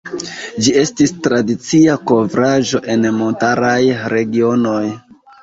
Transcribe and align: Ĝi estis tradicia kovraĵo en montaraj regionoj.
Ĝi 0.67 0.71
estis 0.83 1.11
tradicia 1.27 1.97
kovraĵo 2.13 2.81
en 2.95 3.07
montaraj 3.19 3.77
regionoj. 4.17 4.83